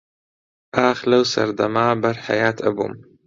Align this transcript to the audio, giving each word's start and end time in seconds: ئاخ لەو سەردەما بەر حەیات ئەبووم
ئاخ 0.77 0.99
لەو 1.11 1.23
سەردەما 1.33 1.85
بەر 2.03 2.15
حەیات 2.25 2.57
ئەبووم 2.65 2.93